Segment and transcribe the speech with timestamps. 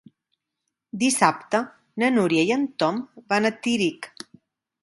[1.03, 1.61] Dissabte
[2.05, 3.01] na Núria i en Tom
[3.35, 4.09] van a Tírig.